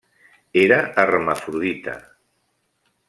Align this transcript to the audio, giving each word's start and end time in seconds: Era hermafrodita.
Era 0.61 0.79
hermafrodita. 1.03 1.95